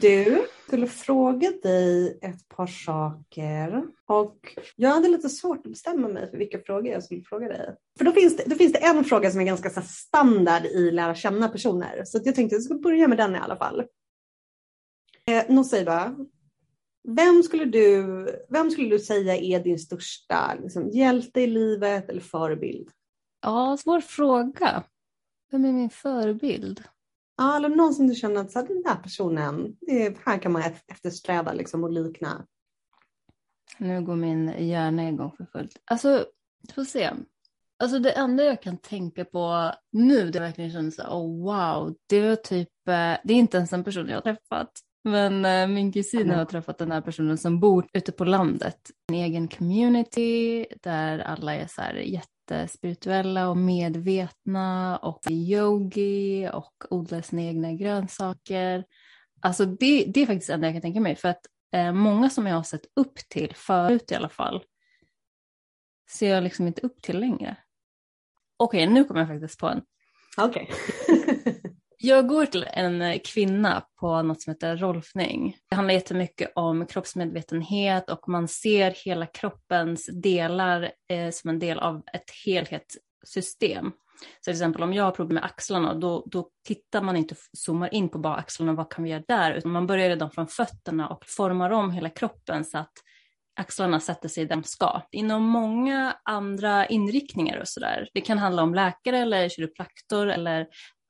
[0.00, 6.30] du, skulle fråga dig ett par saker och jag hade lite svårt att bestämma mig
[6.30, 7.76] för vilka frågor jag skulle fråga dig.
[7.98, 10.90] För då finns det, då finns det en fråga som är ganska så standard i
[10.90, 13.84] lära känna personer så jag tänkte att jag skulle börja med den i alla fall.
[15.26, 16.16] Eh, Nosiba,
[17.08, 18.04] vem skulle, du,
[18.48, 22.88] vem skulle du säga är din största liksom, hjälte i livet eller förebild?
[23.42, 24.82] Ja, svår fråga.
[25.50, 26.82] Vem är min förebild?
[27.38, 30.52] Ja, eller någon som du känner att så här, den där personen, det här kan
[30.52, 32.46] man eftersträva liksom, och likna.
[33.78, 35.82] Nu går min hjärna igång för fullt.
[35.84, 36.26] Alltså,
[36.74, 37.10] får se.
[37.78, 42.28] Alltså det enda jag kan tänka på nu, det verkligen känns så oh wow, det
[42.28, 44.72] var typ, eh, det är inte ens en person jag har träffat,
[45.04, 46.38] men eh, min kusin mm.
[46.38, 48.90] har träffat den här personen som bor ute på landet.
[49.08, 51.94] En egen community där alla är så här
[52.50, 58.84] jättespirituella och medvetna och yogi och odlar sina egna grönsaker.
[59.40, 62.30] Alltså det, det är faktiskt det enda jag kan tänka mig för att eh, många
[62.30, 64.64] som jag har sett upp till förut i alla fall
[66.10, 67.56] ser jag liksom inte upp till längre.
[68.56, 69.82] Okej, okay, nu kommer jag faktiskt på en.
[70.36, 70.70] Okej.
[70.98, 71.54] Okay.
[72.00, 75.56] Jag går till en eh, kvinna på något som heter rolfning.
[75.68, 81.78] Det handlar jättemycket om kroppsmedvetenhet och man ser hela kroppens delar eh, som en del
[81.78, 83.92] av ett helhetssystem.
[84.20, 87.94] Så till exempel om jag har problem med axlarna, då, då tittar man inte, zoomar
[87.94, 89.52] in på bara axlarna, vad kan vi göra där?
[89.52, 92.92] Utan man börjar redan från fötterna och formar om hela kroppen så att
[93.60, 95.02] axlarna sätter sig där de ska.
[95.12, 100.66] Inom många andra inriktningar och sådär, det kan handla om läkare eller kiropraktor eller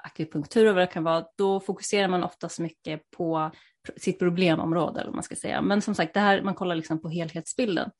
[0.08, 3.50] akupunktur och vad det kan vara, då fokuserar man oftast mycket på
[3.96, 5.62] sitt problemområde, eller vad man ska säga.
[5.62, 7.90] Men som sagt, det här, man kollar liksom på helhetsbilden.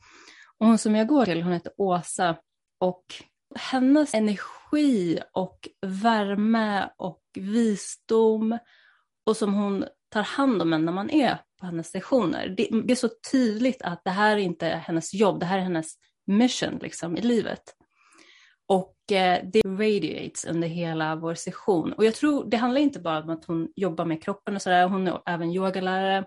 [0.58, 2.36] Och hon som jag går till, hon heter Åsa
[2.80, 3.04] och
[3.54, 8.58] hennes energi och värme och visdom
[9.26, 12.48] och som hon tar hand om en när man är på hennes sessioner.
[12.56, 15.62] Det, det, är så tydligt att det här är inte hennes jobb, det här är
[15.62, 15.94] hennes
[16.26, 17.62] mission liksom, i livet.
[18.66, 21.92] Och det radiates under hela vår session.
[21.92, 24.88] Och jag tror det handlar inte bara om att hon jobbar med kroppen och sådär,
[24.88, 26.26] hon är även yogalärare.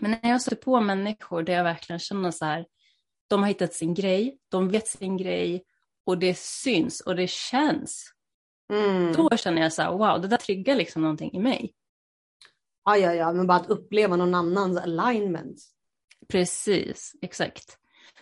[0.00, 2.66] Men när jag stöter på människor där jag verkligen känner så här,
[3.28, 5.64] de har hittat sin grej, de vet sin grej
[6.06, 8.12] och det syns och det känns.
[8.72, 9.12] Mm.
[9.12, 11.74] Då känner jag så här, wow, det där triggar liksom någonting i mig.
[12.84, 15.58] Ja, ja, ja, men bara att uppleva någon annans alignment.
[16.28, 17.79] Precis, exakt.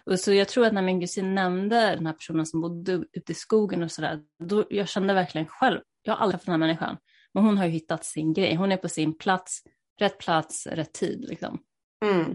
[0.09, 3.33] Och så jag tror att när min kusin nämnde den här personen som bodde ute
[3.33, 6.59] i skogen och sådär, då jag kände verkligen själv, jag har aldrig haft den här
[6.59, 6.97] människan,
[7.35, 9.63] men hon har ju hittat sin grej, hon är på sin plats,
[10.01, 11.59] rätt plats, rätt tid liksom.
[12.05, 12.35] Mm.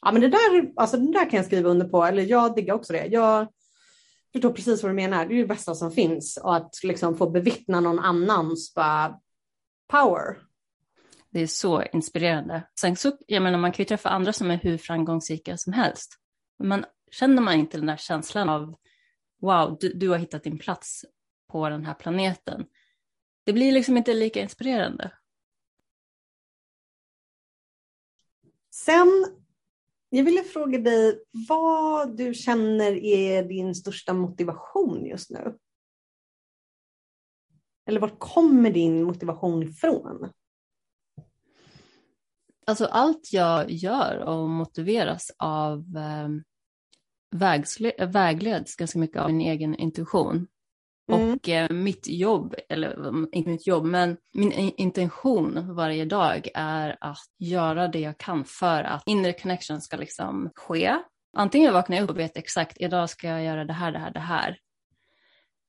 [0.00, 2.74] Ja men det där, alltså det där kan jag skriva under på, eller jag diggar
[2.74, 3.06] också det.
[3.06, 3.48] Jag
[4.32, 7.30] förstår precis vad du menar, det är det bästa som finns och att liksom få
[7.30, 9.18] bevittna någon annans bara,
[9.90, 10.36] power.
[11.30, 12.62] Det är så inspirerande.
[12.80, 16.18] Sen så, jag menar man kan ju träffa andra som är hur framgångsrika som helst.
[16.58, 18.76] Men känner man inte den där känslan av
[19.40, 21.04] wow, du, du har hittat din plats
[21.48, 22.66] på den här planeten.
[23.44, 25.12] Det blir liksom inte lika inspirerande.
[28.74, 29.08] Sen,
[30.08, 35.58] jag ville fråga dig vad du känner är din största motivation just nu?
[37.86, 40.32] Eller var kommer din motivation ifrån?
[42.66, 46.28] Alltså allt jag gör och motiveras av eh,
[47.98, 50.46] vägleds ganska mycket av min egen intuition.
[51.12, 51.32] Mm.
[51.32, 57.18] Och eh, mitt jobb, eller inte mitt jobb, men min intention varje dag är att
[57.38, 60.96] göra det jag kan för att inre connection ska liksom ske.
[61.36, 64.10] Antingen vaknar jag upp och vet exakt, idag ska jag göra det här, det här,
[64.10, 64.58] det här.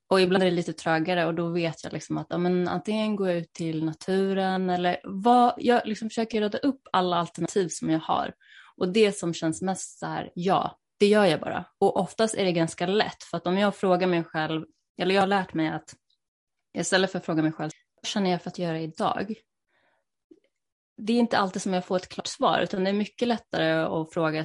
[0.08, 3.16] Och ibland är det lite trögare och då vet jag liksom att ja, men antingen
[3.16, 7.90] går jag ut till naturen eller vad, jag liksom försöker rada upp alla alternativ som
[7.90, 8.34] jag har.
[8.76, 11.64] Och det som känns mest så här, ja, det gör jag bara.
[11.80, 14.64] Och oftast är det ganska lätt, för att om jag frågar mig själv,
[15.00, 15.94] eller jag har lärt mig att
[16.78, 17.70] istället för att fråga mig själv,
[18.02, 19.34] vad känner jag för att göra idag?
[20.96, 23.72] Det är inte alltid som jag får ett klart svar, utan det är mycket lättare
[23.72, 24.44] att fråga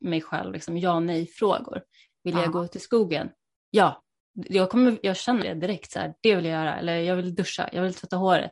[0.00, 1.82] mig själv liksom, ja nej-frågor.
[2.24, 3.30] Vill jag gå till skogen?
[3.70, 4.02] Ja,
[4.32, 6.78] jag, kommer, jag känner det direkt, så här, det vill jag göra.
[6.78, 8.50] Eller jag vill duscha, jag vill tvätta håret,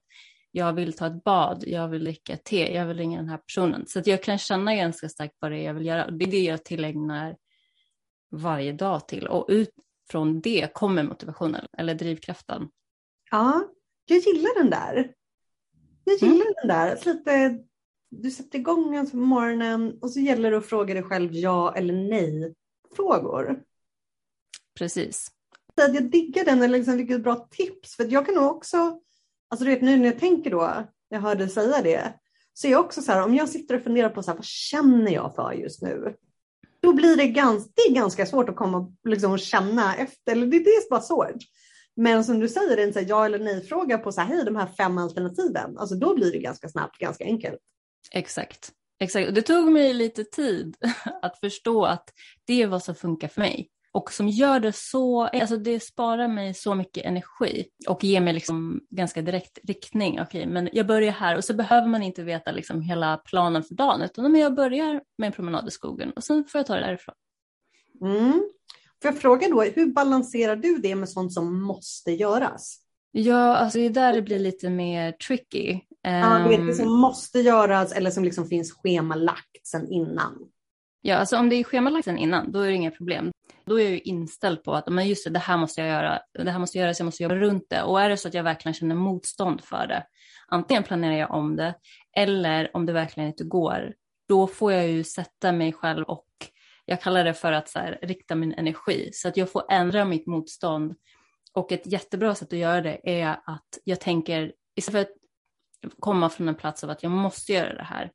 [0.50, 3.86] jag vill ta ett bad, jag vill dricka te, jag vill ringa den här personen.
[3.86, 6.10] Så jag kan känna ganska starkt vad det är jag vill göra.
[6.10, 7.36] Det är det jag tillägnar
[8.30, 9.70] varje dag till och ut
[10.10, 12.68] från det kommer motivationen eller drivkraften.
[13.30, 13.68] Ja,
[14.04, 15.14] jag gillar den där.
[16.04, 16.34] Jag mm.
[16.34, 16.54] gillar mm.
[16.56, 17.00] den där.
[17.04, 17.64] lite,
[18.10, 21.74] du sätter igång en på morgonen och så gäller det att fråga dig själv ja
[21.74, 22.54] eller nej
[22.96, 23.62] frågor.
[24.78, 25.30] Precis.
[25.74, 27.96] Jag diggar den, eller liksom, vilket bra tips.
[27.96, 29.00] För jag kan nog också,
[29.48, 32.14] alltså du vet nu när jag tänker då, jag hörde säga det,
[32.52, 34.44] så är jag också så här, om jag sitter och funderar på så här, vad
[34.44, 36.14] känner jag för just nu?
[36.88, 40.46] Då blir det ganska, det är ganska svårt att komma liksom, och känna efter, eller
[40.46, 41.36] det, det är bara svårt.
[41.96, 44.56] Men som du säger, en så här, ja eller nej-fråga på så här, hej, de
[44.56, 47.58] här fem alternativen, alltså då blir det ganska snabbt, ganska enkelt.
[48.12, 48.72] Exakt.
[49.00, 49.34] Exakt.
[49.34, 50.76] Det tog mig lite tid
[51.22, 52.10] att förstå att
[52.46, 56.28] det är vad som funkar för mig och som gör det så, alltså det sparar
[56.28, 60.20] mig så mycket energi och ger mig liksom ganska direkt riktning.
[60.20, 63.74] Okej, men jag börjar här och så behöver man inte veta liksom hela planen för
[63.74, 66.80] dagen utan jag börjar med en promenad i skogen och sen får jag ta det
[66.80, 67.14] därifrån.
[68.00, 68.32] Mm.
[69.02, 72.78] Får jag fråga då, hur balanserar du det med sånt som måste göras?
[73.10, 75.80] Ja, alltså det är där det blir lite mer tricky.
[76.02, 76.92] Ja, du vet, det som ehm.
[76.92, 80.38] måste göras eller som liksom finns schemalagt sedan innan.
[81.00, 83.30] Ja, alltså om det är schemalagt sedan innan, då är det inga problem.
[83.68, 86.20] Då är jag ju inställd på att men just det, det här måste jag göra,
[86.38, 87.82] det här måste göras, jag måste jobba runt det.
[87.82, 90.06] Och är det så att jag verkligen känner motstånd för det,
[90.48, 91.74] antingen planerar jag om det
[92.16, 93.94] eller om det verkligen inte går,
[94.28, 96.26] då får jag ju sätta mig själv och
[96.84, 100.04] jag kallar det för att så här, rikta min energi så att jag får ändra
[100.04, 100.94] mitt motstånd.
[101.52, 105.12] Och ett jättebra sätt att göra det är att jag tänker, istället för
[105.88, 108.10] att komma från en plats av att jag måste göra det här,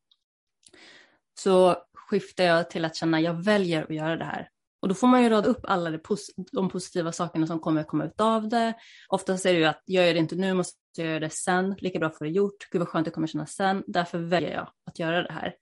[1.39, 4.49] så skiftar jag till att känna att jag väljer att göra det här.
[4.83, 7.83] Och då får man ju rada upp alla de, pos de positiva sakerna som kommer
[7.83, 8.73] komma ut av det.
[9.09, 11.75] Oftast är det ju att jag gör det inte nu, måste jag göra det sen.
[11.79, 12.69] Lika bra för det gjort.
[12.71, 13.83] Gud vad skönt det kommer kännas sen.
[13.87, 15.55] Därför väljer jag att göra det här.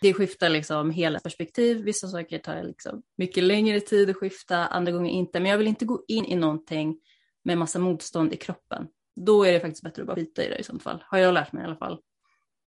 [0.00, 1.82] Det skiftar liksom hela perspektiv.
[1.84, 5.40] Vissa saker tar liksom mycket längre tid att skifta, andra gånger inte.
[5.40, 7.00] Men jag vill inte gå in i någonting
[7.42, 8.86] med massa motstånd i kroppen.
[9.16, 11.04] Då är det faktiskt bättre att bara skita i det i sånt fall.
[11.06, 12.00] Har jag lärt mig i alla fall.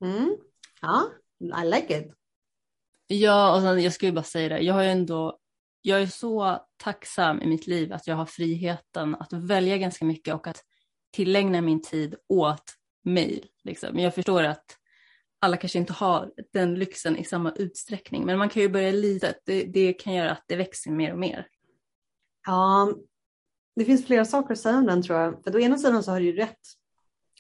[0.01, 0.38] Mm.
[0.81, 1.04] Ja,
[1.40, 2.13] I like it.
[3.08, 4.60] Ja, och sen, jag skulle bara säga det.
[4.60, 5.40] Jag har ju ändå
[5.86, 10.34] jag är så tacksam i mitt liv att jag har friheten att välja ganska mycket
[10.34, 10.64] och att
[11.14, 12.64] tillägna min tid åt
[13.04, 13.44] mig.
[13.64, 14.00] Liksom.
[14.00, 14.66] Jag förstår att
[15.42, 19.42] alla kanske inte har den lyxen i samma utsträckning, men man kan ju börja litet.
[19.46, 21.48] Det, det kan göra att det växer mer och mer.
[22.48, 22.94] Ja,
[23.76, 25.44] det finns flera saker att säga om den tror jag.
[25.44, 26.62] För å ena sidan så har du ju rätt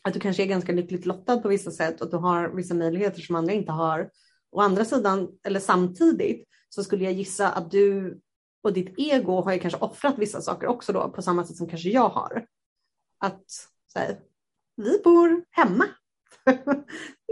[0.03, 2.73] att du kanske är ganska lyckligt lottad på vissa sätt och att du har vissa
[2.73, 4.09] möjligheter som andra inte har.
[4.51, 8.19] Å andra sidan, eller samtidigt, så skulle jag gissa att du
[8.65, 11.67] och ditt ego har ju kanske offrat vissa saker också då på samma sätt som
[11.67, 12.45] kanske jag har.
[13.19, 13.45] Att
[13.95, 14.19] här,
[14.75, 15.85] vi bor hemma.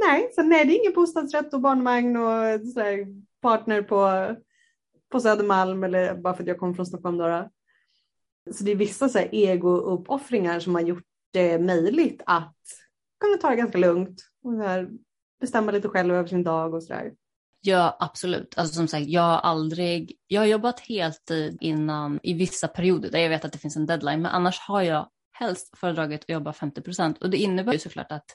[0.05, 4.35] nej, så nej, det är ingen bostadsrätt och barnvagn och så här, partner på,
[5.09, 7.17] på Södermalm eller bara för att jag kommer från Stockholm.
[7.17, 7.49] Då,
[8.51, 12.57] Så det är vissa så här, ego-uppoffringar som har gjort det möjligt att
[13.19, 14.89] kunna ta det ganska lugnt och här,
[15.39, 17.13] bestämma lite själv över sin dag och sådär.
[17.65, 18.57] Ja, absolut.
[18.57, 23.19] Alltså som sagt, jag har aldrig, jag har jobbat heltid innan i vissa perioder där
[23.19, 26.53] jag vet att det finns en deadline, men annars har jag helst föredragit att jobba
[26.53, 28.25] 50 procent och det innebär ju såklart att,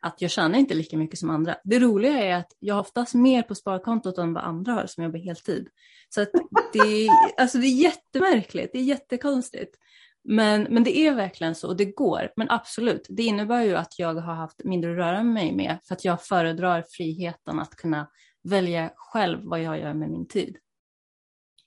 [0.00, 1.56] att jag tjänar inte lika mycket som andra.
[1.64, 5.04] Det roliga är att jag har oftast mer på sparkontot än vad andra har som
[5.04, 5.68] jobbar heltid.
[6.08, 6.30] Så att
[6.72, 9.76] det, alltså det är jättemärkligt, det är jättekonstigt.
[10.24, 12.30] Men, men det är verkligen så och det går.
[12.36, 15.94] Men absolut, det innebär ju att jag har haft mindre att röra mig med för
[15.94, 18.06] att jag föredrar friheten att kunna
[18.44, 20.56] välja själv vad jag gör med min tid.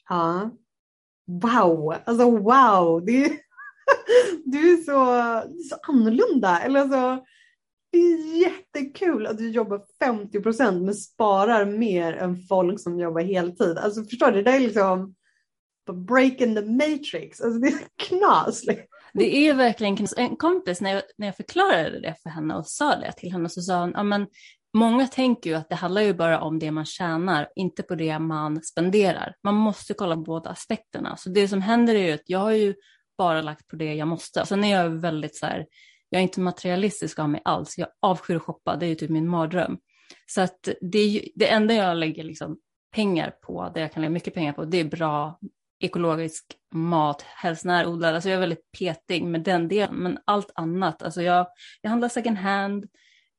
[0.10, 0.50] Ja.
[1.28, 3.06] Wow, alltså wow.
[3.06, 3.32] Det är,
[4.46, 6.60] du är så, så annorlunda.
[6.60, 7.26] Eller alltså,
[7.92, 13.22] det är jättekul att du jobbar 50 procent men sparar mer än folk som jobbar
[13.22, 13.78] heltid.
[13.78, 15.16] Alltså förstår du, det är liksom
[15.94, 17.42] breaking the matrix.
[17.42, 18.66] Alltså det är knas.
[19.14, 20.14] Det är verkligen knas.
[20.18, 23.50] En kompis, när jag, när jag förklarade det för henne och sa det till henne
[23.50, 24.28] så sa hon, ja men
[24.78, 28.20] Många tänker ju att det handlar ju bara om det man tjänar, inte på det
[28.20, 29.36] man spenderar.
[29.44, 31.18] Man måste kolla på båda aspekterna.
[31.18, 32.76] Så det som händer är ju att jag har ju
[33.18, 34.46] bara lagt på det jag måste.
[34.46, 35.66] Sen är jag väldigt så här,
[36.10, 37.78] jag är inte materialistisk av mig alls.
[37.78, 39.78] Jag avskyr att shoppa, det är ju typ min mardröm.
[40.26, 42.58] Så att det, är ju, det enda jag lägger liksom
[42.96, 45.40] pengar på, det jag kan lägga mycket pengar på, det är bra
[45.80, 48.16] ekologisk mat, helst närodlad.
[48.16, 51.48] Alltså jag är väldigt petig med den delen, men allt annat, alltså jag,
[51.82, 52.86] jag handlar second hand,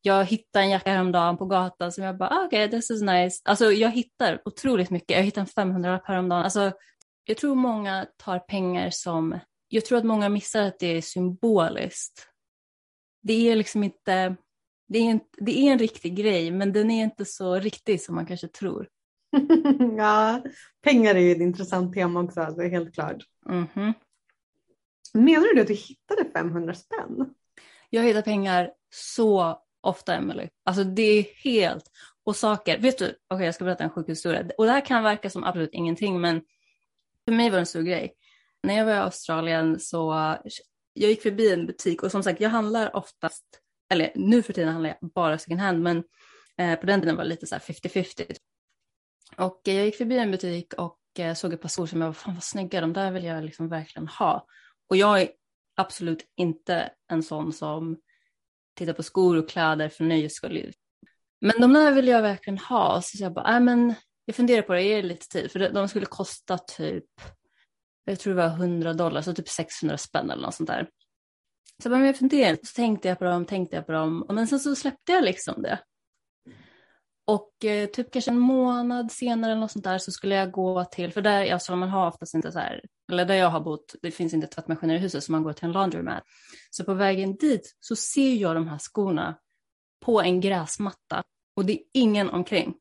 [0.08, 3.02] jag hittade en jacka häromdagen på gatan som jag bara, ah, okej, okay, this is
[3.02, 3.42] nice.
[3.44, 5.16] Alltså jag hittar otroligt mycket.
[5.16, 6.44] Jag hittar en 500 häromdagen.
[6.44, 6.72] Alltså,
[7.24, 9.38] jag tror många tar pengar som,
[9.68, 12.28] jag tror att många missar att det är symboliskt.
[13.22, 14.36] Det är liksom inte,
[14.88, 18.14] det är en, det är en riktig grej, men den är inte så riktig som
[18.14, 18.88] man kanske tror.
[19.98, 20.42] ja,
[20.84, 23.22] pengar är ju ett intressant tema också, alltså, helt klart.
[23.48, 23.92] Mm -hmm.
[25.14, 27.34] Menar du att du hittade 500 spänn?
[27.90, 30.48] Jag hittar pengar så ofta Emily.
[30.64, 31.84] Alltså det är helt,
[32.24, 34.50] och saker, vet du, okej okay, jag ska berätta en sjuk historia.
[34.58, 36.42] Och det här kan verka som absolut ingenting men
[37.24, 38.12] för mig var det en stor grej.
[38.62, 40.36] När jag var i Australien så,
[40.92, 43.44] jag gick förbi en butik och som sagt jag handlar oftast,
[43.92, 46.04] eller nu för tiden handlar jag bara second hand men
[46.58, 48.36] Eh, på den tiden var det lite så här 50-50.
[49.36, 52.08] Och eh, jag gick förbi en butik och eh, såg ett par skor som jag
[52.08, 54.46] var, fan vad snygga, de där vill jag liksom verkligen ha.
[54.88, 55.28] Och jag är
[55.76, 57.96] absolut inte en sån som
[58.78, 60.72] titta på skor och kläder för nöjes skull.
[61.40, 63.02] Men de där vill jag verkligen ha.
[63.02, 63.94] Så jag bara, äh, men
[64.24, 65.52] jag funderar på det, jag det lite tid.
[65.52, 67.04] För de skulle kosta typ,
[68.04, 70.88] jag tror det var 100 dollar, så typ 600 spänn eller något sånt där.
[71.82, 74.26] Så jag bara, men jag funderade, så tänkte jag på dem, tänkte jag på dem.
[74.28, 75.78] Men sen så släppte jag liksom det.
[77.26, 80.84] Och eh, typ kanske en månad senare eller något sånt där så skulle jag gå
[80.84, 83.94] till, för där alltså man har oftast inte så här, eller där jag har bott,
[84.02, 86.22] det finns inte tvättmaskiner i huset så man går till en laundromat.
[86.70, 89.38] Så på vägen dit så ser jag de här skorna
[90.00, 91.22] på en gräsmatta
[91.56, 92.74] och det är ingen omkring.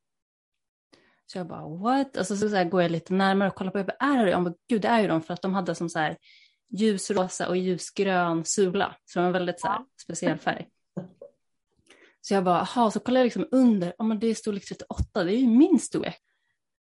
[1.26, 2.18] Så jag bara what?
[2.18, 4.44] Alltså så, så går jag lite närmare och kollar på, jag bara, är det Jag
[4.44, 6.18] bara, gud det är ju de för att de hade som så här
[6.70, 8.96] ljusrosa och ljusgrön sula.
[9.06, 10.68] Så det var en väldigt så här, speciell färg.
[12.22, 15.24] Så jag bara, jaha, så kollar jag liksom under, ja men det är storlek 38,
[15.24, 16.18] det är ju min storlek.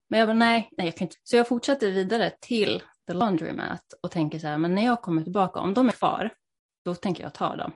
[0.09, 1.17] Men jag bara, nej, nej jag kan inte.
[1.23, 5.24] Så jag fortsätter vidare till the laundromat och tänker så här, men när jag kommer
[5.24, 6.29] tillbaka, om de är kvar,
[6.85, 7.71] då tänker jag ta dem.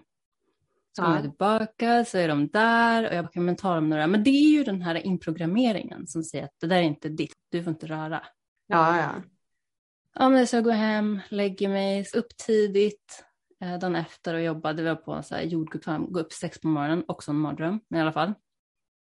[0.96, 4.08] Så kommer jag tillbaka så är de där och jag kan ta dem några?
[4.08, 7.34] Men det är ju den här inprogrammeringen som säger att det där är inte ditt,
[7.52, 8.24] du får inte röra.
[8.68, 9.12] Ja, ja.
[10.14, 13.24] Ja, men så jag går hem, lägger mig upp tidigt,
[13.62, 14.84] eh, dagen efter och jobbade.
[14.84, 18.02] Vi var på en jordgubbsfarm, gå upp sex på morgonen, också en mardröm, men i
[18.02, 18.34] alla fall.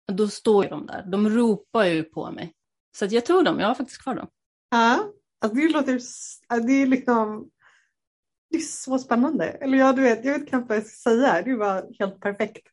[0.09, 2.55] Och då står de där, de ropar ju på mig.
[2.97, 4.29] Så jag tog dem, jag har faktiskt kvar dem.
[4.71, 6.01] Ja, alltså det låter,
[6.67, 7.51] det är liksom,
[8.51, 9.45] det är så spännande.
[9.45, 12.69] Eller ja, du vet, jag vet knappt vad jag ska säga, det var helt perfekt.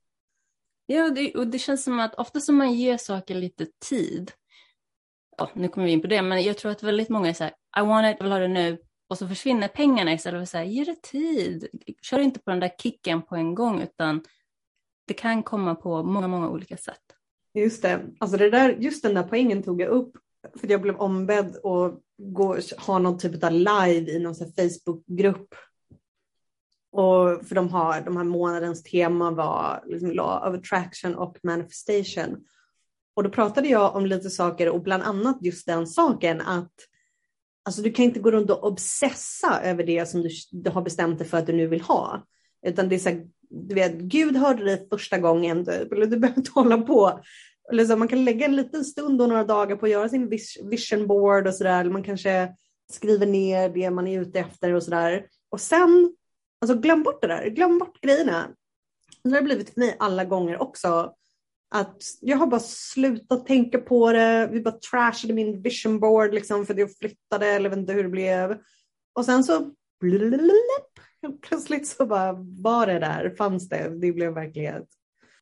[0.85, 4.31] Ja, det, och det känns som att ofta som man ger saker lite tid,
[5.37, 7.43] ja, nu kommer vi in på det, men jag tror att väldigt många är så
[7.43, 10.43] här, I want it, jag vill ha det nu, och så försvinner pengarna istället för
[10.43, 11.67] att säga, ge det tid.
[12.01, 14.23] Kör inte på den där kicken på en gång, utan
[15.07, 17.01] det kan komma på många, många olika sätt.
[17.53, 20.17] Just det, alltså det där, just den där poängen tog jag upp
[20.59, 25.55] för jag blev ombedd att gå, ha någon typ av live i någon Facebookgrupp.
[26.91, 32.37] Och för de har, de här månadens tema var liksom law of attraction och manifestation.
[33.13, 36.73] Och då pratade jag om lite saker och bland annat just den saken att
[37.67, 41.19] Alltså du kan inte gå runt och obsessa över det som du, du har bestämt
[41.19, 42.25] dig för att du nu vill ha.
[42.65, 46.17] Utan det är så här, du vet, Gud hörde dig första gången, typ, eller du
[46.17, 47.19] behöver inte hålla på.
[47.71, 50.29] Eller så, man kan lägga en liten stund och några dagar på att göra sin
[50.63, 51.83] vision board och sådär.
[51.83, 52.55] Man kanske
[52.91, 55.27] skriver ner det man är ute efter och sådär.
[55.49, 56.15] Och sen,
[56.61, 58.47] alltså glöm bort det där, glöm bort grejerna.
[59.23, 61.13] Det har blivit för mig alla gånger också
[61.75, 64.49] att jag har bara slutat tänka på det.
[64.51, 68.03] Vi bara trashade min vision board liksom för att jag flyttade eller vet inte hur
[68.03, 68.57] det blev.
[69.13, 69.71] Och sen så
[71.41, 74.87] plötsligt så bara var det där, fanns det, det blev verklighet.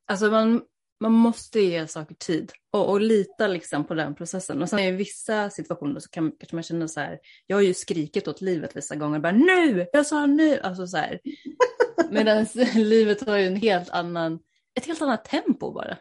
[0.05, 0.61] Alltså man,
[1.03, 4.61] man måste ge saker tid och, och lita liksom på den processen.
[4.61, 7.73] Och sen i vissa situationer så kan kanske man känna så här, jag har ju
[7.73, 11.19] skrikit åt livet vissa gånger, bara nu, jag sa nu, alltså så här.
[12.11, 12.45] Medan
[12.75, 14.39] livet har ju en helt annan,
[14.75, 15.97] ett helt annat tempo bara.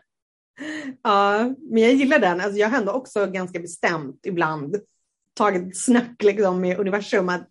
[1.02, 2.40] Ja, men jag gillar den.
[2.40, 4.76] Alltså jag har ändå också ganska bestämt ibland
[5.34, 7.48] tagit snack liksom med universum att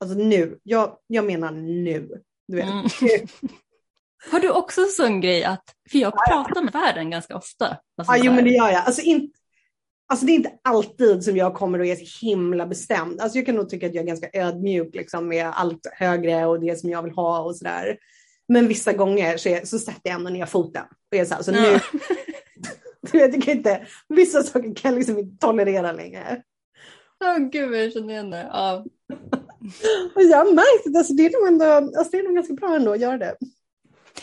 [0.00, 2.22] alltså nu, jag, jag menar nu.
[2.48, 2.66] Du vet.
[2.66, 2.86] Mm.
[4.30, 7.66] Har du också en sån grej att, för jag pratar med världen ganska ofta.
[7.96, 8.84] Alltså ja, jo men det gör jag.
[8.86, 9.32] Alltså, in,
[10.08, 13.20] alltså det är inte alltid som jag kommer och är så himla bestämd.
[13.20, 16.60] Alltså jag kan nog tycka att jag är ganska ödmjuk liksom, med allt högre och
[16.60, 17.98] det som jag vill ha och sådär.
[18.48, 20.84] Men vissa gånger så, är, så sätter jag ändå ner foten.
[21.10, 21.58] Och är så här, så nu,
[23.12, 26.42] du vet, jag kan inte, vissa saker kan jag liksom inte tolerera längre.
[27.24, 28.48] Åh oh, gud, jag känner igen det.
[28.52, 28.84] Ja.
[30.14, 31.64] och jag har märkt att alltså, det, är nog ändå,
[31.98, 33.36] alltså, det är nog ganska bra ändå att göra det.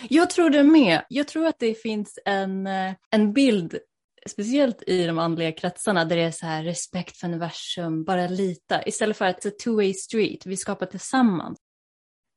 [0.09, 1.01] Jag tror det med.
[1.09, 3.79] Jag tror att det finns en, eh, en bild,
[4.27, 8.83] speciellt i de andliga kretsarna, där det är så här respekt för universum, bara lita,
[8.85, 11.57] istället för att det är two-way street, vi skapar tillsammans.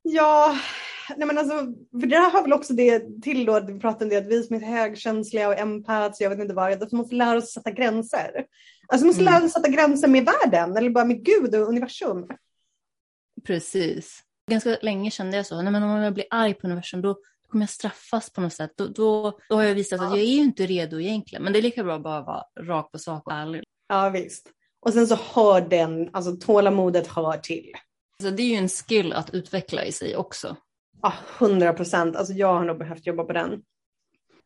[0.02, 0.58] Ja,
[1.16, 1.56] nej men alltså,
[2.00, 4.26] för det här har väl också det till då att vi pratar om det att
[4.26, 7.44] vi som är högkänsliga och empaths, jag vet inte vad, att vi måste lära oss
[7.44, 8.46] att sätta gränser.
[8.88, 9.34] Alltså vi måste mm.
[9.34, 12.28] lära oss att sätta gränser med världen eller bara med Gud och universum.
[13.46, 14.22] Precis.
[14.50, 17.16] Ganska länge kände jag så, nej men om jag blir arg på universum då
[17.52, 18.72] kommer jag straffas på något sätt.
[18.76, 20.06] Då, då, då har jag visat ja.
[20.06, 22.44] att jag är ju inte redo egentligen, men det är lika bra att bara vara
[22.60, 23.62] rak på sak och ärlig.
[23.88, 24.50] Ja visst.
[24.80, 27.72] Och sen så hör den, alltså tålamodet hör till.
[28.22, 30.56] Så det är ju en skill att utveckla i sig också.
[31.02, 32.16] Ja, hundra procent.
[32.16, 33.62] Alltså jag har nog behövt jobba på den.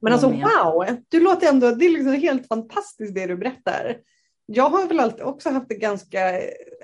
[0.00, 3.96] Men alltså wow, du låter ändå, det är liksom helt fantastiskt det du berättar.
[4.46, 6.20] Jag har väl alltid också haft det ganska,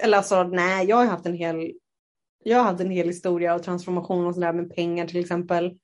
[0.02, 1.72] eller alltså nej, jag har haft en hel,
[2.44, 5.78] jag har haft en hel historia och transformation och sådär med pengar till exempel.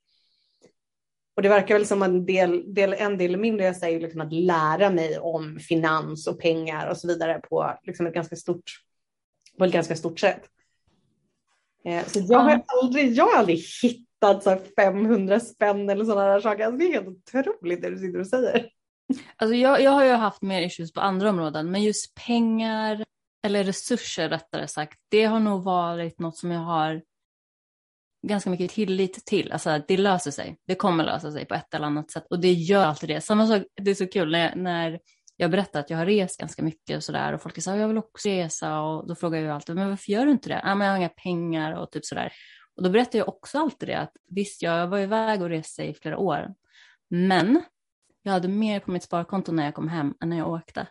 [1.38, 4.32] Och det verkar väl som en del, del, en del mindre jag säger liksom att
[4.32, 8.62] lära mig om finans och pengar och så vidare på liksom ett ganska stort,
[9.58, 10.40] på ett ganska stort sätt.
[11.84, 16.40] Eh, så jag har aldrig, jag har aldrig hittat så 500 spänn eller sådana där
[16.40, 16.64] saker.
[16.64, 18.68] Alltså det är helt otroligt det du sitter och säger.
[19.36, 23.04] Alltså jag, jag har ju haft mer issues på andra områden, men just pengar,
[23.46, 27.02] eller resurser rättare sagt, det har nog varit något som jag har
[28.26, 29.52] ganska mycket tillit till.
[29.52, 30.58] Alltså att det löser sig.
[30.66, 33.20] Det kommer lösa sig på ett eller annat sätt och det gör alltid det.
[33.20, 35.00] Samma sak, det är så kul när, när
[35.36, 37.98] jag berättar att jag har rest ganska mycket och sådär och folk säger, jag vill
[37.98, 40.62] också resa och då frågar jag alltid, men varför gör du inte det?
[40.64, 42.32] Ja, men jag har inga pengar och typ sådär.
[42.76, 45.94] Och då berättar jag också alltid det att visst, jag var iväg och reste i
[45.94, 46.54] flera år,
[47.10, 47.62] men
[48.22, 50.86] jag hade mer på mitt sparkonto när jag kom hem än när jag åkte.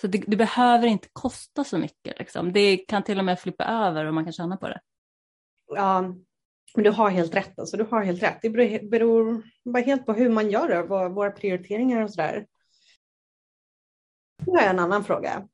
[0.00, 2.18] Så det, det behöver inte kosta så mycket.
[2.18, 2.52] Liksom.
[2.52, 4.80] Det kan till och med flippa över och man kan tjäna på det.
[5.66, 6.14] Ja,
[6.74, 7.58] men du har helt rätt.
[7.58, 8.38] Alltså, du har helt rätt.
[8.42, 12.46] Det beror, beror bara helt på hur man gör det, våra prioriteringar och sådär.
[14.46, 15.48] Nu har jag en annan fråga.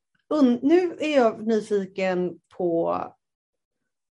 [0.61, 2.97] Nu är jag nyfiken på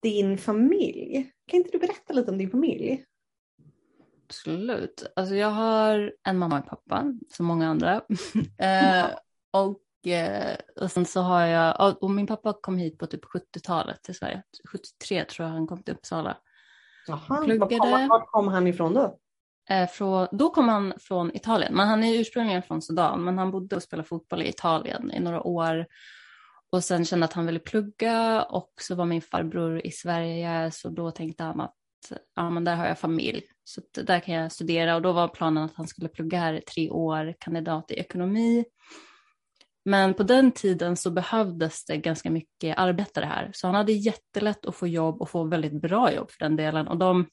[0.01, 1.31] din familj.
[1.45, 3.05] Kan inte du berätta lite om din familj?
[4.25, 5.11] Absolut.
[5.15, 7.95] Alltså jag har en mamma och en pappa, som många andra.
[8.57, 9.05] eh,
[9.51, 14.03] och, eh, och sen så har jag, och min pappa kom hit på typ 70-talet
[14.03, 14.43] till Sverige.
[14.71, 16.37] 73 tror jag han kom till Uppsala.
[17.07, 17.91] Jaha, pluggade.
[17.91, 19.17] Var kom, kom han ifrån då?
[19.69, 23.51] Eh, från, då kom han från Italien, men han är ursprungligen från Sudan, men han
[23.51, 25.85] bodde och spelade fotboll i Italien i några år.
[26.71, 30.89] Och sen kände att han ville plugga och så var min farbror i Sverige så
[30.89, 31.75] då tänkte han att
[32.35, 35.63] ja, men där har jag familj så där kan jag studera och då var planen
[35.63, 38.65] att han skulle plugga här i tre år, kandidat i ekonomi.
[39.85, 44.65] Men på den tiden så behövdes det ganska mycket arbetare här så han hade jättelätt
[44.65, 47.25] att få jobb och få väldigt bra jobb för den delen och de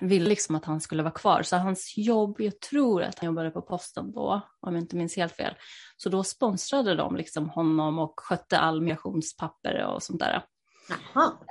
[0.00, 1.42] ville liksom att han skulle vara kvar.
[1.42, 5.16] Så hans jobb, jag tror att han jobbade på posten då, om jag inte minns
[5.16, 5.54] helt fel.
[5.96, 10.44] Så då sponsrade de liksom honom och skötte all migrationspapper och sånt där.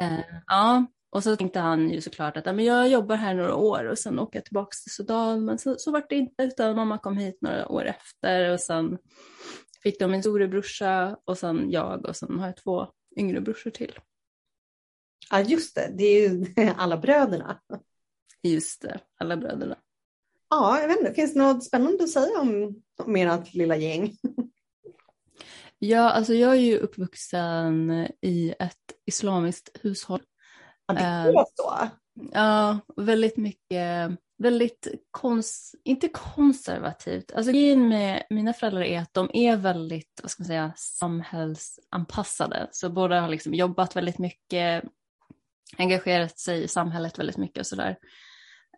[0.02, 3.84] Eh, ja, och så tänkte han ju såklart att men jag jobbar här några år
[3.84, 5.46] och sen åker jag tillbaka till Sudan.
[5.46, 8.98] Men så, så var det inte utan mamma kom hit några år efter och sen
[9.84, 12.88] fick de min storebrorsa och sen jag och sen har jag två
[13.18, 14.00] yngre brorsor till.
[15.30, 16.46] Ja just det, det är ju
[16.78, 17.62] alla bröderna.
[18.44, 19.78] Just det, alla bröderna.
[20.50, 24.18] Ja, jag vet inte, finns det något spännande att säga om, om ert lilla gäng?
[25.80, 30.22] Ja, alltså jag är ju uppvuxen i ett islamiskt hushåll.
[30.88, 31.90] Ja, det är uh, så?
[32.32, 37.32] Ja, väldigt mycket, väldigt kons, inte konservativt.
[37.32, 42.68] Alltså grejen med mina föräldrar är att de är väldigt, vad ska man säga, samhällsanpassade.
[42.72, 44.84] Så båda har liksom jobbat väldigt mycket,
[45.78, 47.98] engagerat sig i samhället väldigt mycket och sådär.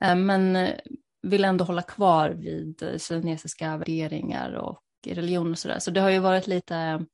[0.02, 0.76] Eh, men eh,
[1.22, 5.80] vill ändå hålla kvar vid eh, kinesiska värderingar och religion och sådär.
[5.80, 7.06] Så det har ju varit lite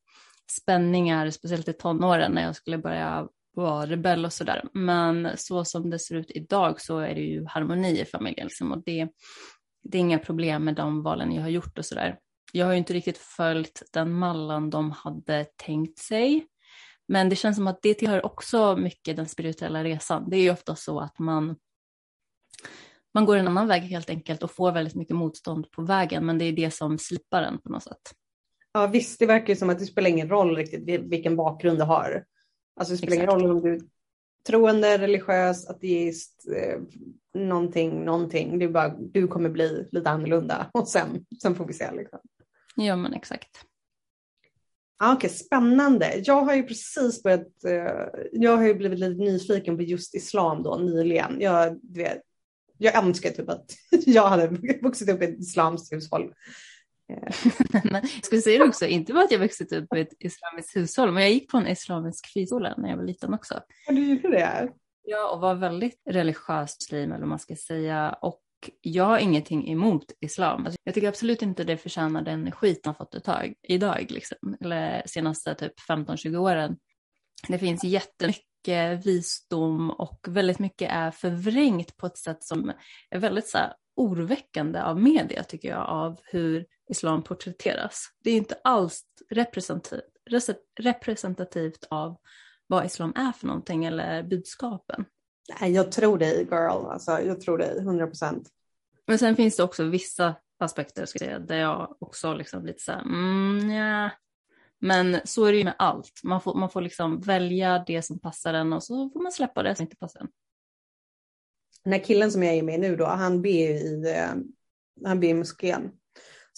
[0.51, 4.63] spänningar, speciellt i tonåren när jag skulle börja vara rebell och sådär.
[4.73, 8.71] Men så som det ser ut idag så är det ju harmoni i familjen liksom,
[8.71, 9.07] och det,
[9.83, 12.19] det är inga problem med de valen jag har gjort och sådär.
[12.51, 16.47] Jag har ju inte riktigt följt den mallen de hade tänkt sig.
[17.07, 20.29] Men det känns som att det tillhör också mycket den spirituella resan.
[20.29, 21.55] Det är ju ofta så att man,
[23.13, 26.37] man går en annan väg helt enkelt och får väldigt mycket motstånd på vägen, men
[26.37, 28.13] det är det som slipar en på något sätt.
[28.73, 31.83] Ja visst, det verkar ju som att det spelar ingen roll riktigt vilken bakgrund du
[31.83, 32.25] har.
[32.75, 33.81] Alltså det spelar ingen roll om du är
[34.47, 36.79] troende, religiös, ateist, eh,
[37.33, 38.59] någonting, någonting.
[38.59, 41.91] Det är bara, du kommer bli lite annorlunda och sen, sen får vi se.
[41.91, 42.19] Liksom.
[42.75, 43.65] Ja men exakt.
[44.97, 46.21] Ah, Okej, okay, spännande.
[46.23, 50.63] Jag har ju precis börjat, eh, jag har ju blivit lite nyfiken på just islam
[50.63, 51.41] då nyligen.
[51.41, 52.21] Jag, vet,
[52.77, 53.65] jag önskar typ att
[54.05, 54.47] jag hade
[54.81, 56.33] vuxit upp i ett islamskt hushåll.
[57.91, 61.11] jag skulle säga det också, inte bara att jag växte upp i ett islamiskt hushåll,
[61.11, 63.61] men jag gick på en islamisk friskola när jag var liten också.
[63.87, 64.69] Ja, du gjorde det?
[65.03, 68.17] Ja, och var väldigt religiös muslim eller vad man ska säga.
[68.21, 68.41] Och
[68.81, 70.65] jag har ingenting emot islam.
[70.65, 74.57] Alltså, jag tycker absolut inte det förtjänar den skit man fått ett tag, idag, liksom.
[74.61, 76.77] eller senaste typ 15-20 åren.
[77.47, 82.71] Det finns jättemycket visdom och väldigt mycket är förvrängt på ett sätt som
[83.09, 88.05] är väldigt så här, oroväckande av media tycker jag, av hur islam porträtteras.
[88.23, 89.05] Det är inte alls
[90.77, 92.17] representativt, av
[92.67, 95.05] vad islam är för någonting eller budskapen.
[95.61, 98.49] Nej, jag tror dig girl, alltså, jag tror dig 100 procent.
[99.07, 102.83] Men sen finns det också vissa aspekter ska jag säga, där jag också liksom lite
[102.83, 104.09] så här, mm, ja.
[104.79, 106.21] Men så är det ju med allt.
[106.23, 109.63] Man får, man får liksom välja det som passar en och så får man släppa
[109.63, 110.27] det som inte passar en
[111.85, 113.97] den här killen som jag är med nu då, han ber i,
[114.95, 115.91] när han blir i moskén.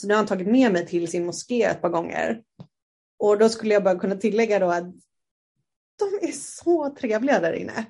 [0.01, 2.41] Så nu har han tagit med mig till sin moské ett par gånger.
[3.19, 4.93] Och då skulle jag bara kunna tillägga då att
[5.99, 7.85] de är så trevliga där inne.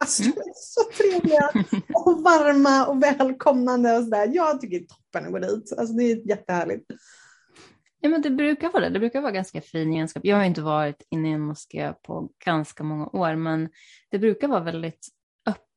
[0.00, 1.50] Alltså de är så trevliga
[1.94, 4.30] och varma och välkomnande och sådär.
[4.32, 5.72] Jag tycker det är toppen att gå dit.
[5.78, 6.90] Alltså det är jättehärligt.
[8.00, 8.90] Ja men det brukar vara det.
[8.90, 10.24] Det brukar vara ganska fin gemenskap.
[10.24, 13.68] Jag har inte varit inne i en moské på ganska många år men
[14.10, 15.08] det brukar vara väldigt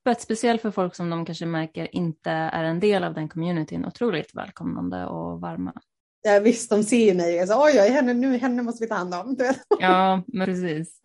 [0.06, 3.86] öppet, speciellt för folk som de kanske märker inte är en del av den communityn.
[3.86, 5.74] Otroligt välkomnande och varma.
[6.22, 8.90] Ja, visst, de ser ju mig och så oj, oj, henne, nu, henne måste vi
[8.90, 9.38] ta hand om.
[9.80, 11.02] Ja, men precis.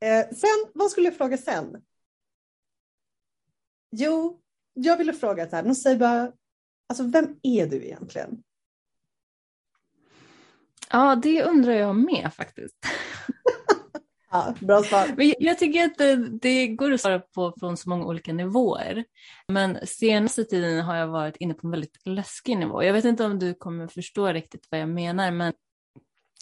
[0.00, 1.82] Eh, sen, vad skulle jag fråga sen?
[3.90, 4.40] Jo,
[4.74, 6.32] jag ville fråga så här, Nusaiba,
[6.88, 8.42] alltså vem är du egentligen?
[10.90, 12.76] Ja, det undrar jag med faktiskt.
[14.32, 15.06] ja, bra svar.
[15.16, 19.04] Men jag tycker att det, det, går att svara på från så många olika nivåer.
[19.48, 22.82] Men senaste tiden har jag varit inne på en väldigt läskig nivå.
[22.82, 25.52] Jag vet inte om du kommer förstå riktigt vad jag menar, men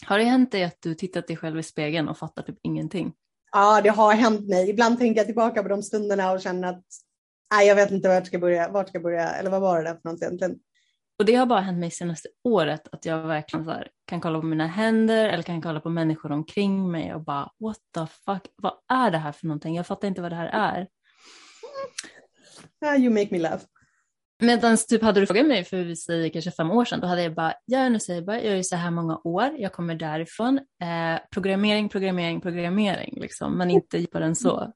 [0.05, 3.13] har det hänt dig att du tittat dig själv i spegeln och fattar typ ingenting?
[3.51, 4.69] Ja, det har hänt mig.
[4.69, 6.85] Ibland tänker jag tillbaka på de stunderna och känner att
[7.53, 9.89] nej, jag vet inte vart ska börja, vart ska jag börja, eller vad var det
[9.89, 10.59] där för något egentligen?
[11.21, 14.45] Och det har bara hänt mig senaste året att jag verkligen här, kan kolla på
[14.45, 18.73] mina händer eller kan kolla på människor omkring mig och bara what the fuck, vad
[18.87, 19.75] är det här för någonting?
[19.75, 20.87] Jag fattar inte vad det här är.
[22.85, 23.63] Yeah, you make me laugh.
[24.39, 27.23] Medan typ hade du frågat mig för vi säger kanske fem år sedan, då hade
[27.23, 30.57] jag bara, jag är Nusaiba, jag är så här många år, jag kommer därifrån.
[30.57, 34.73] Eh, programmering, programmering, programmering, liksom, men inte djupare än så.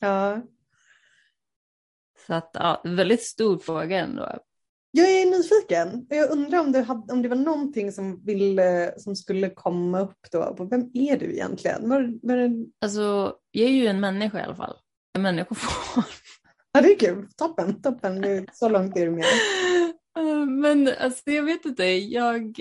[0.00, 0.42] Ja.
[2.26, 4.38] Så att, ja, väldigt stor fråga ändå.
[4.96, 6.06] Jag är nyfiken.
[6.08, 10.30] Jag undrar om det, hade, om det var någonting som, ville, som skulle komma upp
[10.32, 10.68] då.
[10.70, 11.88] Vem är du egentligen?
[11.88, 12.66] Var, var det...
[12.80, 14.76] Alltså, jag är ju en människa i alla fall.
[15.12, 16.04] En människoform.
[16.72, 17.28] Ja, det är kul.
[17.36, 18.46] Toppen, toppen.
[18.52, 19.24] Så långt är du med.
[20.48, 21.84] Men alltså, jag vet inte.
[21.84, 22.58] Jag,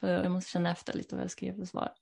[0.00, 1.92] jag måste känna efter lite vad jag skrev för svar.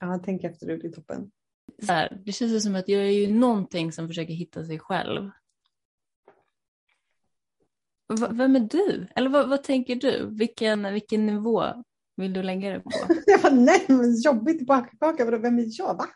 [0.00, 0.66] Ja, tänk efter.
[0.66, 1.30] Det blir toppen.
[1.82, 5.30] Så här, det känns som att jag är ju någonting som försöker hitta sig själv.
[8.08, 9.06] V vem är du?
[9.16, 10.28] Eller vad, vad, tänker du?
[10.30, 11.64] Vilken, vilken nivå
[12.16, 12.90] vill du lägga det på?
[13.26, 15.24] jag bara, nej, men jobbigt tillbaka.
[15.24, 15.96] Vem är jag?
[15.96, 16.06] Va?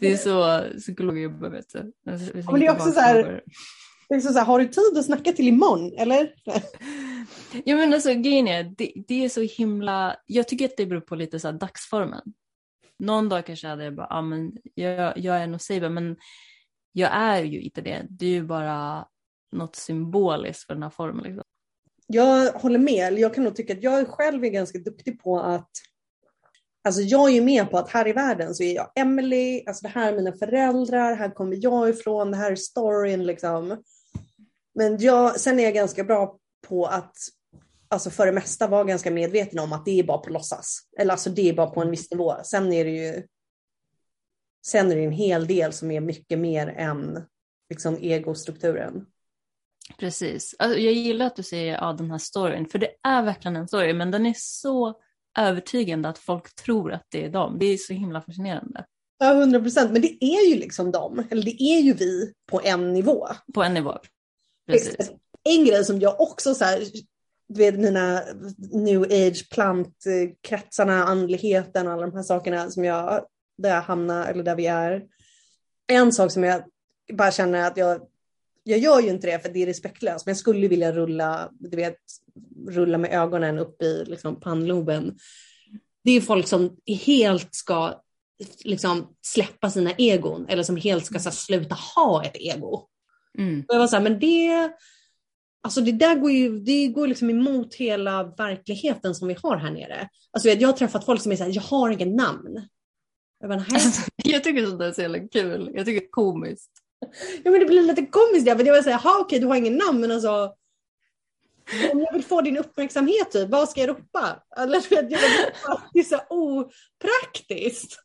[0.00, 1.92] Det är så psykologer jobbar, vet du.
[2.10, 3.42] Alltså, men det är också så här,
[4.08, 6.34] det är så här, har du tid att snacka till imorgon, eller?
[7.64, 11.00] ja men alltså grejen är, det, det, är så himla, jag tycker att det beror
[11.00, 12.22] på lite så här dagsformen.
[12.98, 16.16] Någon dag kanske hade jag bara, ja men jag, jag är nog Seiba, men
[16.92, 18.06] jag är ju inte det.
[18.10, 19.06] Det är ju bara
[19.52, 21.24] något symboliskt för den här formen.
[21.24, 21.42] Liksom.
[22.06, 23.18] Jag håller med.
[23.18, 25.70] Jag kan nog tycka att jag själv är ganska duktig på att
[26.84, 29.82] Alltså jag är ju med på att här i världen så är jag Emily, alltså
[29.82, 33.82] det här är mina föräldrar, här kommer jag ifrån, det här är storyn liksom.
[34.74, 36.38] Men jag, sen är jag ganska bra
[36.68, 37.16] på att,
[37.88, 40.78] alltså för det mesta vara ganska medveten om att det är bara på låtsas.
[40.98, 42.34] Eller alltså det är bara på en viss nivå.
[42.44, 43.22] Sen är det ju,
[44.66, 47.26] sen är det en hel del som är mycket mer än
[47.70, 49.06] liksom egostrukturen.
[49.98, 50.54] Precis.
[50.58, 53.68] Alltså jag gillar att du säger ja, den här storyn, för det är verkligen en
[53.68, 55.00] story, men den är så
[55.38, 57.58] övertygande att folk tror att det är dem.
[57.58, 58.84] Det är så himla fascinerande.
[59.18, 59.92] Ja, hundra procent.
[59.92, 63.28] Men det är ju liksom dem, eller det är ju vi på en nivå.
[63.54, 63.98] På en nivå,
[64.70, 65.10] precis.
[65.44, 66.82] En grej som jag också så här,
[67.48, 68.22] du vet mina
[68.72, 73.26] new age plantkretsarna, andligheten och alla de här sakerna som jag,
[73.58, 75.02] där jag hamnar eller där vi är.
[75.86, 76.62] En sak som jag
[77.12, 78.00] bara känner att jag
[78.64, 81.76] jag gör ju inte det för det är respektlöst, men jag skulle vilja rulla, du
[81.76, 81.98] vet,
[82.68, 85.18] rulla med ögonen upp i liksom, pannloben.
[86.04, 88.02] Det är folk som helt ska
[88.64, 92.88] liksom, släppa sina egon eller som helt ska så, sluta ha ett ego.
[93.38, 93.64] Mm.
[93.68, 94.72] Och jag var så här, men det,
[95.62, 99.70] alltså det där går ju det går liksom emot hela verkligheten som vi har här
[99.70, 100.08] nere.
[100.32, 102.68] Alltså, jag har träffat folk som är så här, jag har inget namn.
[103.40, 103.64] Jag, bara,
[104.24, 105.70] jag tycker sånt där är så jävla kul.
[105.74, 106.81] Jag tycker det är komiskt.
[107.44, 109.56] Ja men det blir lite komiskt ja, för jag vill säga, jaha okej du har
[109.56, 110.54] ingen namn men alltså
[111.92, 114.42] om jag vill få din uppmärksamhet, typ, vad ska jag ropa?
[114.56, 114.82] Eller,
[115.92, 118.02] det är så opraktiskt.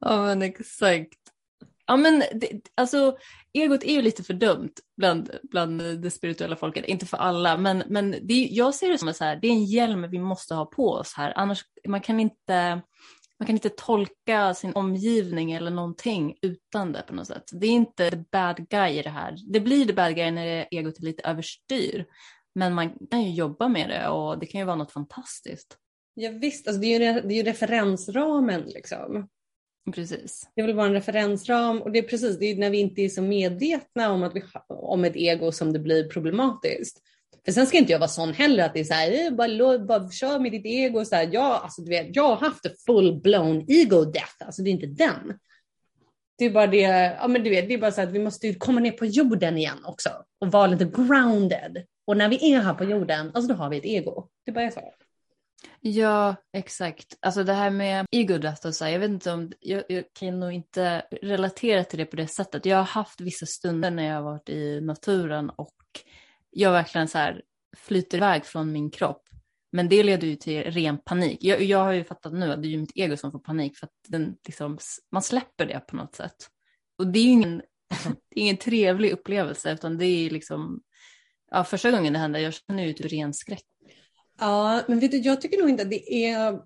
[0.00, 1.18] Ja men exakt.
[1.86, 3.16] Ja men det, alltså
[3.52, 7.82] egot är ju lite för dumt bland, bland det spirituella folket, inte för alla men,
[7.86, 10.92] men det, jag ser det som att det är en hjälm vi måste ha på
[10.92, 12.82] oss här, annars man kan inte
[13.38, 17.50] man kan inte tolka sin omgivning eller någonting utan det på något sätt.
[17.52, 19.36] Det är inte the bad guy i det här.
[19.46, 22.06] Det blir the bad guy när egot är lite överstyr.
[22.54, 25.78] Men man kan ju jobba med det och det kan ju vara något fantastiskt.
[26.14, 29.28] Ja, visst, alltså det, är ju, det är ju referensramen liksom.
[29.94, 30.50] Precis.
[30.54, 33.08] Det vill vara en referensram och det är precis, det är när vi inte är
[33.08, 37.02] så medvetna om, att vi, om ett ego som det blir problematiskt.
[37.46, 39.78] För sen ska inte jag vara sån heller att det är så här, eh, bara,
[39.78, 41.04] bara kör med ditt ego.
[41.04, 44.70] Så här, jag, alltså, du vet, jag har haft full blown ego death, alltså det
[44.70, 45.38] är inte den.
[46.38, 46.80] Det är bara det,
[47.20, 49.58] ja men du vet, det är bara så att vi måste komma ner på jorden
[49.58, 51.84] igen också och vara lite grounded.
[52.06, 54.28] Och när vi är här på jorden, alltså då har vi ett ego.
[54.44, 54.80] Det är bara så.
[55.80, 57.16] Ja, exakt.
[57.20, 60.04] Alltså det här med ego death och så här, jag vet inte om, jag, jag,
[60.12, 62.66] kan nog inte relatera till det på det sättet.
[62.66, 65.70] Jag har haft vissa stunder när jag har varit i naturen och
[66.56, 67.42] jag verkligen så här
[67.76, 69.22] flyter iväg från min kropp.
[69.72, 71.38] Men det leder ju till ren panik.
[71.40, 73.76] Jag, jag har ju fattat nu att det är ju mitt ego som får panik
[73.76, 74.78] för att den liksom,
[75.12, 76.36] man släpper det på något sätt.
[76.98, 77.56] Och det är ju ingen,
[78.04, 80.80] det är ingen trevlig upplevelse utan det är liksom,
[81.50, 83.64] ja första gången det hände, jag känner ju typ ren skräck.
[84.40, 86.60] Ja, men vet du, jag tycker nog inte att det är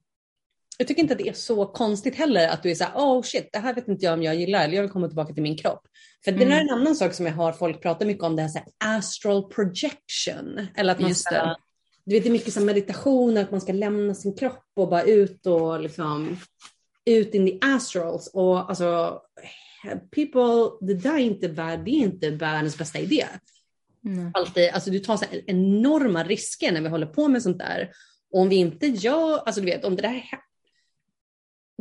[0.81, 3.23] jag tycker inte att det är så konstigt heller att du är så här, oh
[3.23, 5.43] shit, det här vet inte jag om jag gillar eller jag vill komma tillbaka till
[5.43, 5.81] min kropp.
[6.25, 6.49] För mm.
[6.49, 8.59] det är en annan sak som jag har folk prata mycket om, det här, så
[8.59, 10.67] här astral projection.
[10.77, 11.57] Eller att man ska,
[12.05, 15.03] du vet det är mycket så meditation, att man ska lämna sin kropp och bara
[15.03, 16.37] ut och liksom
[17.05, 18.31] ut in the astrals.
[18.35, 19.21] Och alltså,
[20.15, 23.27] people, det där är inte, värld, det är inte världens bästa idé.
[24.05, 24.31] Mm.
[24.35, 27.91] Alltid, alltså du tar så enorma risker när vi håller på med sånt där.
[28.33, 30.25] Och om vi inte gör, alltså du vet om det där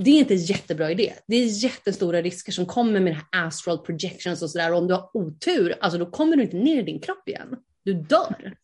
[0.04, 1.14] det är inte en jättebra idé.
[1.28, 4.74] Det är jättestora risker som kommer med det här astral projections och sådär.
[4.74, 7.56] Om du har otur, alltså då kommer du inte ner i din kropp igen.
[7.84, 8.56] Du dör.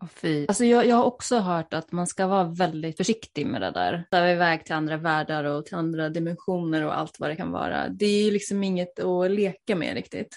[0.00, 0.46] Oh, fy.
[0.48, 4.04] Alltså jag, jag har också hört att man ska vara väldigt försiktig med det där.
[4.10, 7.88] Där iväg till andra världar och till andra dimensioner och allt vad det kan vara.
[7.88, 10.36] Det är ju liksom inget att leka med riktigt.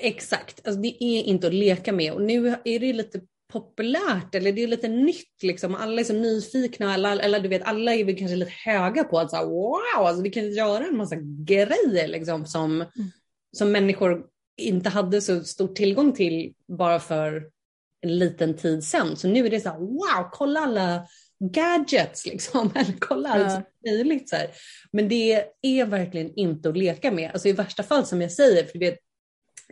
[0.00, 3.20] Exakt, alltså det är inte att leka med och nu är det lite
[3.52, 5.74] populärt eller det är lite nytt liksom.
[5.74, 9.18] Alla är så nyfikna eller, eller du vet alla är väl kanske lite höga på
[9.18, 13.10] att så här, wow, alltså vi kan göra en massa grejer liksom som, mm.
[13.56, 14.26] som människor
[14.60, 17.46] inte hade så stor tillgång till bara för
[18.00, 19.16] en liten tid sedan.
[19.16, 21.06] Så nu är det så här, wow, kolla alla
[21.40, 23.44] gadgets liksom, eller kolla ja.
[23.44, 24.28] allt möjligt.
[24.28, 24.50] Så här.
[24.92, 27.30] Men det är verkligen inte att leka med.
[27.32, 28.98] Alltså i värsta fall som jag säger, för du vet,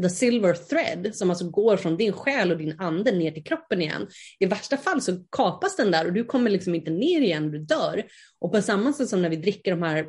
[0.03, 3.83] the silver thread som alltså går från din själ och din ande ner till kroppen
[3.83, 4.09] igen.
[4.39, 7.59] I värsta fall så kapas den där och du kommer liksom inte ner igen, du
[7.59, 8.03] dör.
[8.39, 10.07] Och på samma sätt som när vi dricker de här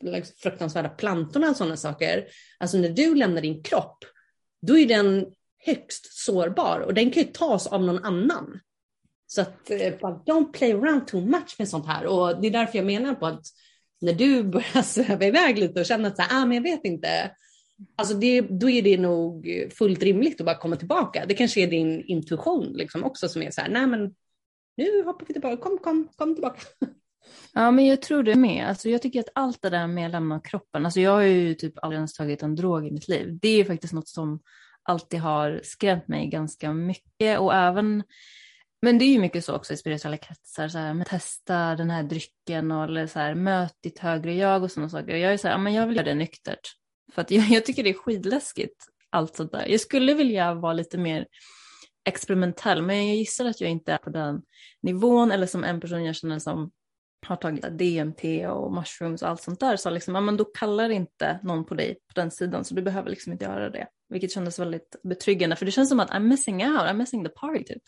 [0.00, 2.26] liksom, fruktansvärda plantorna och sådana saker,
[2.58, 4.04] alltså när du lämnar din kropp,
[4.66, 5.26] då är den
[5.58, 8.60] högst sårbar och den kan ju tas av någon annan.
[9.26, 12.78] Så att eh, don't play around too much med sånt här och det är därför
[12.78, 13.46] jag menar på att
[14.00, 16.84] när du börjar sväva iväg lite och känner att så här, ah, men jag vet
[16.84, 17.30] inte,
[17.96, 21.26] Alltså det, då är det nog fullt rimligt att bara komma tillbaka.
[21.26, 24.14] Det kanske är din intuition liksom också som är så här, nej men
[24.76, 26.60] nu hoppar vi tillbaka, kom, kom, kom tillbaka.
[27.54, 28.68] Ja men jag tror det med.
[28.68, 31.54] Alltså, jag tycker att allt det där med att lämna kroppen, alltså jag har ju
[31.54, 33.38] typ aldrig ens tagit en drog i mitt liv.
[33.42, 34.40] Det är faktiskt något som
[34.82, 38.02] alltid har skrämt mig ganska mycket och även
[38.82, 42.02] men det är ju mycket så också i spirituella kretsar, så här, testa den här
[42.02, 45.12] drycken och eller så här, möt ditt högre jag och sådana saker.
[45.12, 46.72] Och jag är så här, men jag vill göra det nyktert.
[47.12, 49.66] För att jag, jag tycker det är skidläskigt allt sånt där.
[49.66, 51.26] Jag skulle vilja vara lite mer
[52.04, 54.42] experimentell men jag gissar att jag inte är på den
[54.80, 56.70] nivån eller som en person jag känner som
[57.26, 60.90] har tagit DMT och mushrooms och allt sånt där sa liksom, ja men då kallar
[60.90, 63.86] inte någon på dig på den sidan så du behöver liksom inte göra det.
[64.08, 67.30] Vilket kändes väldigt betryggande för det känns som att I'm missing out, I'm missing the
[67.30, 67.82] party typ.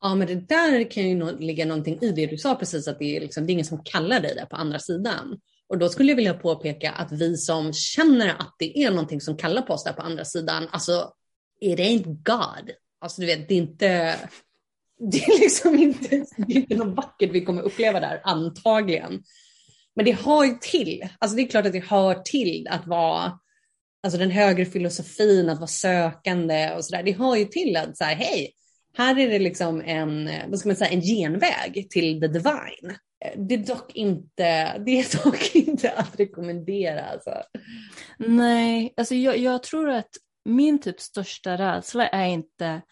[0.00, 2.98] Ja men det där kan ju nog ligga någonting i det du sa precis att
[2.98, 5.40] det är, liksom, det är ingen som kallar dig där på andra sidan.
[5.72, 9.36] Och då skulle jag vilja påpeka att vi som känner att det är någonting som
[9.36, 11.12] kallar på oss där på andra sidan, alltså
[11.60, 12.70] it ain't God.
[13.00, 14.16] Alltså du vet, det är inte,
[15.10, 19.22] det är liksom inte, det är inte något vackert vi kommer uppleva där, antagligen.
[19.96, 23.38] Men det har ju till, alltså det är klart att det hör till att vara,
[24.02, 27.02] alltså den högre filosofin, att vara sökande och sådär.
[27.02, 28.52] Det hör ju till att säga hej,
[28.96, 32.96] här är det liksom en, vad ska man säga, en genväg till the divine.
[33.36, 37.04] Det är dock inte, det är dock inte att rekommendera.
[37.04, 37.42] Alltså.
[38.18, 40.10] Nej, alltså jag, jag tror att
[40.44, 42.82] min typ största rädsla är inte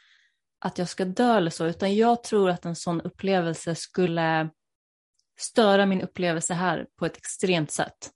[0.60, 4.50] att jag ska dö eller så, utan jag tror att en sån upplevelse skulle
[5.40, 8.10] störa min upplevelse här på ett extremt sätt.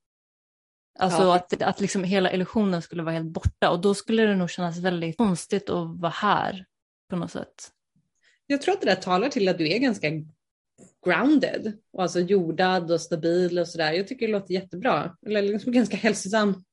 [0.99, 1.35] Alltså ja.
[1.37, 4.79] att, att liksom hela illusionen skulle vara helt borta och då skulle det nog kännas
[4.79, 6.65] väldigt konstigt att vara här
[7.11, 7.71] på något sätt.
[8.47, 10.09] Jag tror att det där talar till att du är ganska
[11.07, 13.93] grounded och alltså jordad och stabil och sådär.
[13.93, 15.17] Jag tycker det låter jättebra.
[15.27, 16.65] Eller liksom ganska hälsosam,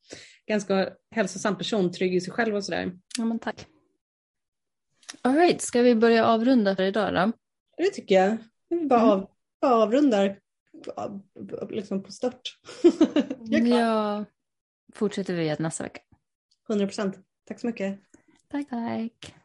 [0.47, 2.91] ganska hälsosam person, trygg i sig själv och sådär.
[3.17, 3.67] Ja men tack.
[5.21, 7.31] Alright, ska vi börja avrunda för idag då?
[7.77, 8.37] Det tycker jag.
[8.69, 9.11] Vi bara, mm.
[9.11, 9.29] av,
[9.61, 10.39] bara avrundar.
[11.69, 12.59] liksom på stört.
[13.49, 14.25] ja,
[14.93, 16.01] fortsätter vi nästa vecka.
[16.69, 17.19] 100 procent.
[17.47, 17.99] Tack så mycket.
[18.51, 19.40] Tack, tack.